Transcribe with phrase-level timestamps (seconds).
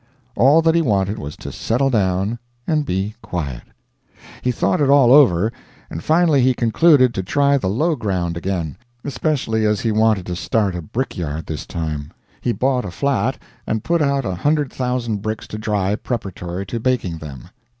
[0.35, 3.61] All that he wanted was to settle down and be quiet.
[4.41, 5.53] He thought it all over,
[5.91, 10.35] and finally he concluded to try the low ground again, especially as he wanted to
[10.35, 12.11] start a brickyard this time.
[12.41, 13.37] He bought a flat,
[13.67, 17.49] and put out a hundred thousand bricks to dry preparatory to baking them.